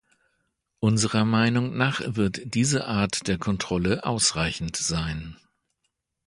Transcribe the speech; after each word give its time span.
Unserer 0.79 1.25
Meinung 1.25 1.77
nach 1.77 2.01
wird 2.15 2.55
diese 2.55 2.87
Art 2.87 3.27
der 3.27 3.37
Kontrolle 3.37 4.03
ausreichend 4.03 4.75
sein. 4.75 5.37